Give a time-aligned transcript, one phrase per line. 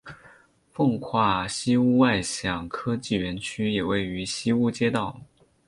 [0.73, 5.21] 奉化西坞外向科技园区也位于西坞街道。